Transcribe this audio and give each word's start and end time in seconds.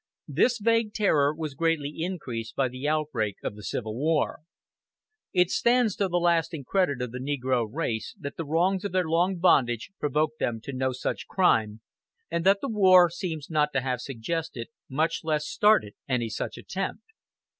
This 0.27 0.57
vague 0.57 0.95
terror 0.95 1.31
was 1.31 1.53
greatly 1.53 1.93
increased 1.99 2.55
by 2.55 2.69
the 2.69 2.87
outbreak 2.87 3.35
of 3.43 3.55
the 3.55 3.61
Civil 3.61 3.95
War. 3.95 4.39
It 5.31 5.51
stands 5.51 5.95
to 5.97 6.07
the 6.07 6.17
lasting 6.17 6.63
credit 6.63 7.03
of 7.03 7.11
the 7.11 7.19
negro 7.19 7.71
race 7.71 8.15
that 8.19 8.35
the 8.35 8.43
wrongs 8.43 8.83
of 8.83 8.93
their 8.93 9.07
long 9.07 9.37
bondage 9.37 9.91
provoked 9.99 10.39
them 10.39 10.59
to 10.61 10.73
no 10.73 10.91
such 10.91 11.27
crime, 11.27 11.81
and 12.31 12.43
that 12.47 12.61
the 12.61 12.67
war 12.67 13.11
seems 13.11 13.51
not 13.51 13.73
to 13.73 13.81
have 13.81 14.01
suggested, 14.01 14.69
much 14.89 15.19
less 15.23 15.47
started 15.47 15.93
any 16.09 16.29
such 16.29 16.57
attempt. 16.57 17.03